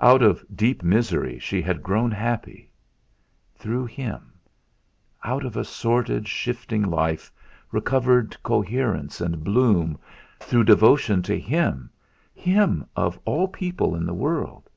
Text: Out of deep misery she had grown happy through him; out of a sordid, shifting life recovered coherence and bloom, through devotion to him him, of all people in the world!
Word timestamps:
Out 0.00 0.22
of 0.22 0.46
deep 0.54 0.84
misery 0.84 1.40
she 1.40 1.60
had 1.60 1.82
grown 1.82 2.12
happy 2.12 2.70
through 3.56 3.86
him; 3.86 4.34
out 5.24 5.44
of 5.44 5.56
a 5.56 5.64
sordid, 5.64 6.28
shifting 6.28 6.82
life 6.84 7.32
recovered 7.72 8.40
coherence 8.44 9.20
and 9.20 9.42
bloom, 9.42 9.98
through 10.38 10.62
devotion 10.62 11.22
to 11.22 11.36
him 11.40 11.90
him, 12.32 12.86
of 12.94 13.18
all 13.24 13.48
people 13.48 13.96
in 13.96 14.06
the 14.06 14.14
world! 14.14 14.70